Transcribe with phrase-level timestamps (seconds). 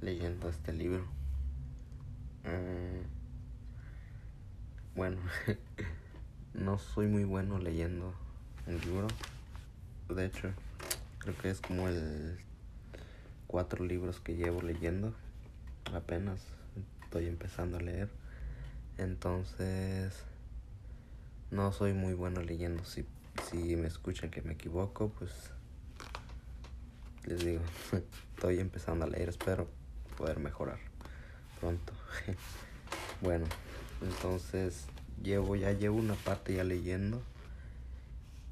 [0.00, 1.04] leyendo este libro.
[2.44, 3.06] Mm,
[4.96, 5.18] bueno,
[6.54, 8.14] no soy muy bueno leyendo
[8.66, 9.08] un libro.
[10.08, 10.52] De hecho,
[11.18, 12.38] creo que es como el
[13.46, 15.14] cuatro libros que llevo leyendo.
[15.92, 16.40] Apenas
[17.04, 18.08] estoy empezando a leer.
[18.98, 20.14] Entonces,
[21.50, 22.84] no soy muy bueno leyendo.
[22.84, 23.04] Si,
[23.50, 25.32] si me escuchan que me equivoco, pues
[27.24, 27.62] les digo,
[28.34, 29.28] estoy empezando a leer.
[29.28, 29.68] Espero
[30.16, 30.78] poder mejorar
[31.60, 31.92] pronto.
[33.20, 33.46] bueno,
[34.02, 34.86] entonces
[35.22, 37.22] llevo ya llevo una parte ya leyendo.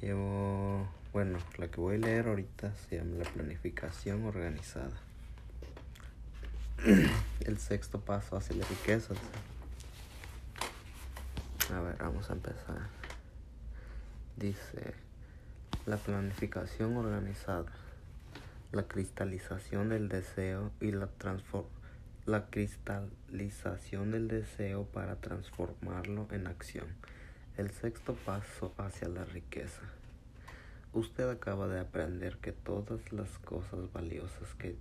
[0.00, 4.98] Llevo, bueno, la que voy a leer ahorita se llama la planificación organizada.
[7.40, 9.14] El sexto paso hacia la riqueza.
[11.74, 12.88] A ver, vamos a empezar.
[14.36, 14.94] Dice,
[15.86, 17.66] la planificación organizada,
[18.72, 21.08] la cristalización del deseo y la
[22.26, 26.86] la cristalización del deseo para transformarlo en acción.
[27.56, 29.82] El sexto paso hacia la riqueza.
[30.92, 34.76] Usted acaba de aprender que todas las cosas valiosas que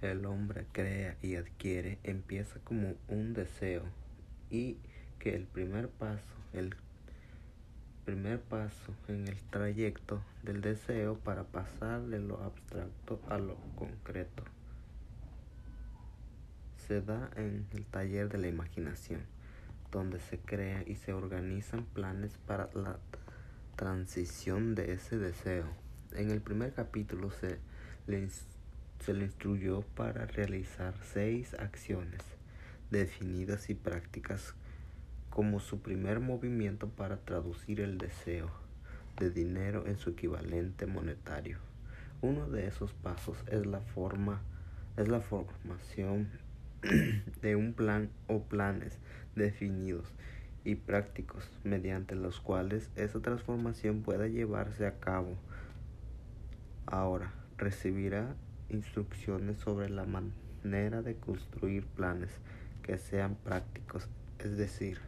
[0.00, 3.82] el hombre crea y adquiere empieza como un deseo
[4.50, 4.76] y
[5.18, 6.76] que el primer paso, el
[8.04, 14.44] primer paso en el trayecto del deseo para pasar de lo abstracto a lo concreto
[16.86, 19.20] se da en el taller de la imaginación,
[19.90, 22.98] donde se crea y se organizan planes para la
[23.76, 25.66] transición de ese deseo.
[26.12, 27.58] En el primer capítulo se
[28.06, 28.28] le,
[29.00, 32.20] se le instruyó para realizar seis acciones
[32.90, 34.54] definidas y prácticas
[35.32, 38.50] como su primer movimiento para traducir el deseo
[39.18, 41.58] de dinero en su equivalente monetario.
[42.20, 44.42] Uno de esos pasos es la forma
[44.96, 46.28] es la formación
[47.42, 48.98] de un plan o planes
[49.34, 50.12] definidos
[50.64, 55.36] y prácticos mediante los cuales esa transformación pueda llevarse a cabo.
[56.86, 58.34] Ahora recibirá
[58.68, 62.30] instrucciones sobre la manera de construir planes
[62.82, 65.00] que sean prácticos, es decir,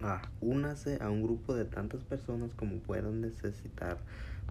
[0.00, 0.22] A.
[0.40, 3.98] Únase a un grupo de tantas personas como puedan necesitar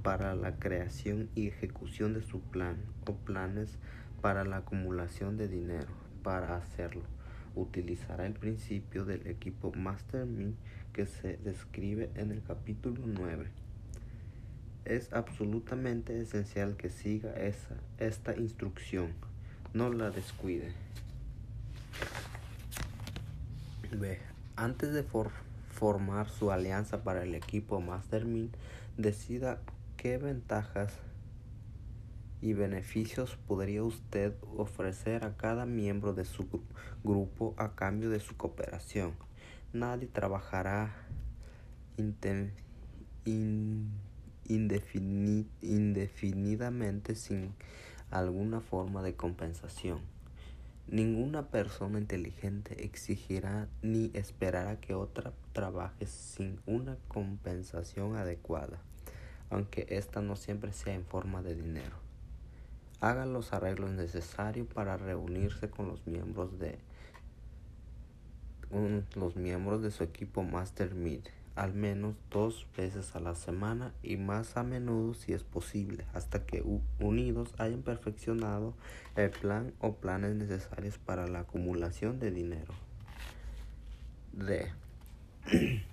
[0.03, 2.75] para la creación y ejecución de su plan
[3.06, 3.78] o planes
[4.22, 5.88] para la acumulación de dinero.
[6.22, 7.03] Para hacerlo,
[7.56, 10.56] utilizará el principio del equipo Mastermind
[10.91, 13.47] que se describe en el capítulo 9.
[14.84, 19.13] Es absolutamente esencial que siga esa, esta instrucción.
[19.74, 20.74] No la descuide.
[23.97, 24.37] B.
[24.57, 25.06] Antes de
[25.69, 28.56] formar su alianza para el equipo Mastermind,
[28.97, 29.62] decida
[29.97, 30.91] qué ventajas
[32.41, 36.47] y beneficios podría usted ofrecer a cada miembro de su
[37.03, 39.13] grupo a cambio de su cooperación.
[39.73, 40.95] Nadie trabajará
[44.47, 47.53] indefinidamente sin
[48.09, 50.17] alguna forma de compensación.
[50.90, 58.80] Ninguna persona inteligente exigirá ni esperará que otra trabaje sin una compensación adecuada,
[59.50, 61.98] aunque ésta no siempre sea en forma de dinero.
[63.02, 66.80] Haga los arreglos necesarios para reunirse con los miembros de
[69.16, 74.18] los miembros de su equipo Master Meet al menos dos veces a la semana y
[74.18, 76.63] más a menudo si es posible hasta que
[77.00, 78.75] unidos hayan perfeccionado
[79.16, 82.73] el plan o planes necesarios para la acumulación de dinero.
[84.34, 84.72] D.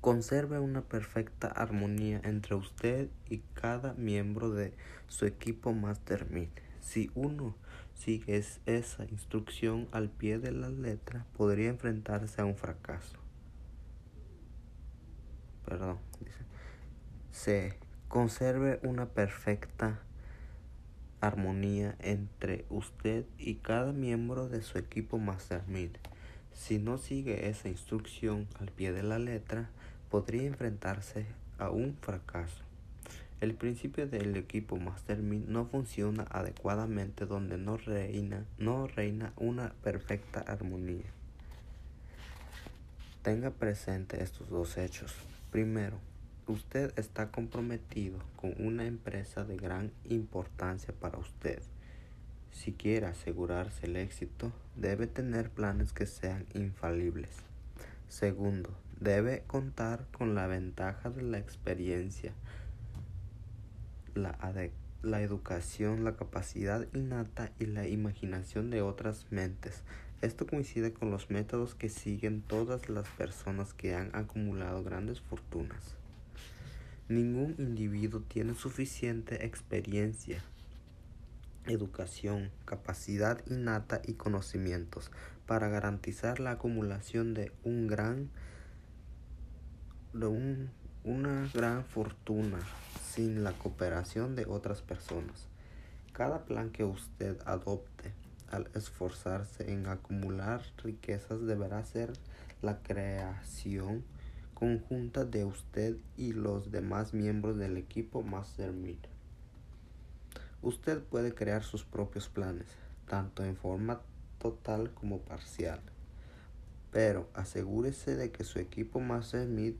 [0.00, 4.72] Conserve una perfecta armonía entre usted y cada miembro de
[5.06, 6.50] su equipo Mastermind.
[6.80, 7.54] Si uno
[7.94, 13.21] sigue esa instrucción al pie de la letra, podría enfrentarse a un fracaso.
[15.64, 16.38] Perdón, dice.
[17.30, 17.78] C.
[18.08, 20.00] Conserve una perfecta
[21.20, 25.96] armonía entre usted y cada miembro de su equipo Mastermind.
[26.52, 29.70] Si no sigue esa instrucción al pie de la letra,
[30.10, 31.26] podría enfrentarse
[31.58, 32.62] a un fracaso.
[33.40, 40.40] El principio del equipo Mastermind no funciona adecuadamente donde no reina, no reina una perfecta
[40.40, 41.10] armonía.
[43.22, 45.14] Tenga presente estos dos hechos.
[45.52, 45.98] Primero,
[46.46, 51.60] usted está comprometido con una empresa de gran importancia para usted.
[52.50, 57.36] Si quiere asegurarse el éxito, debe tener planes que sean infalibles.
[58.08, 62.32] Segundo, debe contar con la ventaja de la experiencia,
[64.14, 64.32] la
[65.02, 69.82] la educación, la capacidad innata y la imaginación de otras mentes.
[70.22, 75.96] Esto coincide con los métodos que siguen todas las personas que han acumulado grandes fortunas.
[77.08, 80.40] Ningún individuo tiene suficiente experiencia,
[81.66, 85.10] educación, capacidad innata y conocimientos
[85.46, 88.30] para garantizar la acumulación de un gran
[90.12, 90.70] de un,
[91.02, 92.60] una gran fortuna
[93.04, 95.48] sin la cooperación de otras personas.
[96.12, 98.21] Cada plan que usted adopte
[98.52, 102.12] al esforzarse en acumular riquezas deberá ser
[102.60, 104.04] la creación
[104.54, 109.08] conjunta de usted y los demás miembros del equipo Mastermind.
[110.60, 112.68] Usted puede crear sus propios planes,
[113.08, 114.02] tanto en forma
[114.38, 115.80] total como parcial,
[116.92, 119.76] pero asegúrese de que su equipo Mastermind,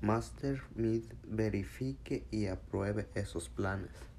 [0.00, 4.11] Mastermind verifique y apruebe esos planes.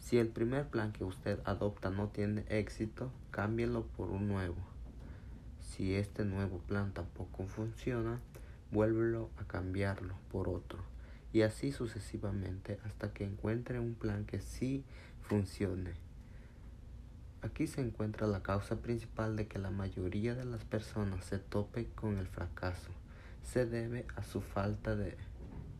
[0.00, 4.56] Si el primer plan que usted adopta no tiene éxito, cámbielo por un nuevo.
[5.60, 8.20] Si este nuevo plan tampoco funciona,
[8.72, 10.80] vuélvelo a cambiarlo por otro.
[11.32, 14.84] Y así sucesivamente hasta que encuentre un plan que sí
[15.22, 15.92] funcione.
[17.42, 21.86] Aquí se encuentra la causa principal de que la mayoría de las personas se tope
[21.94, 22.90] con el fracaso.
[23.42, 25.16] Se debe a su falta de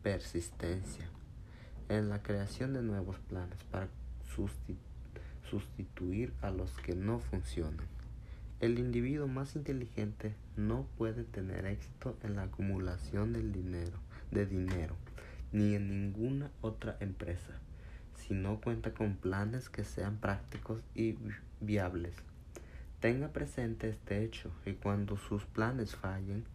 [0.03, 1.09] persistencia
[1.89, 3.89] en la creación de nuevos planes para
[5.49, 7.85] sustituir a los que no funcionan.
[8.59, 13.97] El individuo más inteligente no puede tener éxito en la acumulación del dinero,
[14.29, 14.95] de dinero,
[15.51, 17.59] ni en ninguna otra empresa,
[18.15, 21.17] si no cuenta con planes que sean prácticos y
[21.59, 22.13] viables.
[22.99, 26.45] Tenga presente este hecho y cuando sus planes fallen,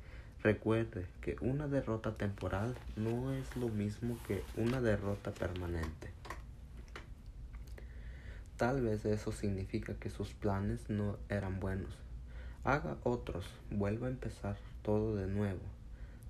[0.45, 6.16] recuerde que una derrota temporal no es lo mismo que una derrota permanente.
[8.57, 11.95] Tal vez eso significa que sus planes no eran buenos.
[12.65, 15.61] Haga otros, vuelva a empezar todo de nuevo.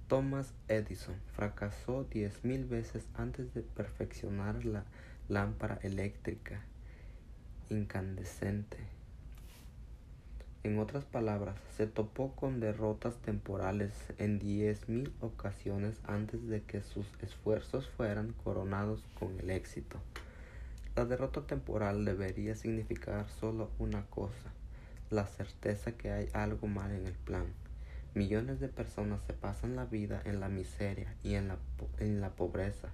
[0.08, 4.84] Thomas Edison fracasó diez mil veces antes de perfeccionar la
[5.28, 6.62] lámpara eléctrica
[7.70, 8.76] incandescente.
[10.62, 16.82] En otras palabras, se topó con derrotas temporales en diez mil ocasiones antes de que
[16.82, 19.98] sus esfuerzos fueran coronados con el éxito.
[20.96, 24.50] La derrota temporal debería significar solo una cosa,
[25.10, 27.44] la certeza que hay algo mal en el plan.
[28.14, 31.58] Millones de personas se pasan la vida en la miseria y en la,
[31.98, 32.88] en la pobreza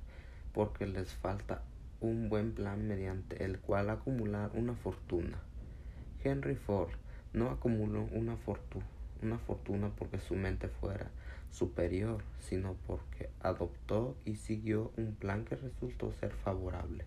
[0.52, 1.62] porque les falta
[2.00, 5.38] un buen plan mediante el cual acumular una fortuna.
[6.24, 6.90] Henry Ford
[7.32, 8.36] no acumuló una,
[9.22, 11.08] una fortuna porque su mente fuera
[11.52, 17.04] superior, sino porque adoptó y siguió un plan que resultó ser favorable.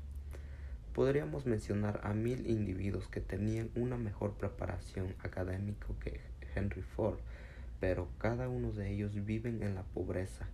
[0.95, 6.21] Podríamos mencionar a mil individuos que tenían una mejor preparación académica que
[6.55, 7.19] Henry Ford,
[7.81, 10.47] pero cada uno de ellos viven en la pobreza